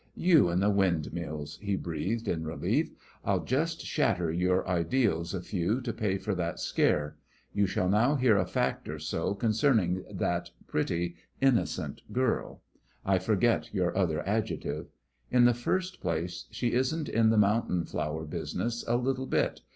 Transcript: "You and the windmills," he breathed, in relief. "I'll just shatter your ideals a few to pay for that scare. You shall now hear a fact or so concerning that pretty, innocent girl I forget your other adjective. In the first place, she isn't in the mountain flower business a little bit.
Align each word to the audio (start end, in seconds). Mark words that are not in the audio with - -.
"You 0.17 0.49
and 0.49 0.63
the 0.63 0.71
windmills," 0.71 1.59
he 1.61 1.75
breathed, 1.75 2.27
in 2.27 2.43
relief. 2.43 2.89
"I'll 3.23 3.43
just 3.43 3.81
shatter 3.85 4.31
your 4.31 4.67
ideals 4.67 5.35
a 5.35 5.41
few 5.41 5.79
to 5.79 5.93
pay 5.93 6.17
for 6.17 6.33
that 6.33 6.59
scare. 6.59 7.17
You 7.53 7.67
shall 7.67 7.87
now 7.87 8.15
hear 8.15 8.35
a 8.35 8.47
fact 8.47 8.89
or 8.89 8.97
so 8.97 9.35
concerning 9.35 10.03
that 10.11 10.49
pretty, 10.65 11.17
innocent 11.39 12.01
girl 12.11 12.63
I 13.05 13.19
forget 13.19 13.71
your 13.75 13.95
other 13.95 14.27
adjective. 14.27 14.87
In 15.29 15.45
the 15.45 15.53
first 15.53 16.01
place, 16.01 16.47
she 16.49 16.73
isn't 16.73 17.07
in 17.07 17.29
the 17.29 17.37
mountain 17.37 17.85
flower 17.85 18.25
business 18.25 18.83
a 18.87 18.95
little 18.97 19.27
bit. 19.27 19.61